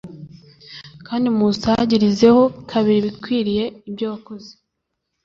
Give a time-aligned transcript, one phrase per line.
[1.07, 4.51] kandi muwusagirizeho kabiri ibikwiriye ibyo wakoze.